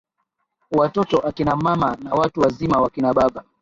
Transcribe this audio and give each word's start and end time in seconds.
watoto 0.71 1.17
akina 1.19 1.55
mama 1.55 1.97
na 2.03 2.13
watu 2.13 2.41
wazima 2.41 2.81
wakina 2.81 3.13
baba 3.13 3.43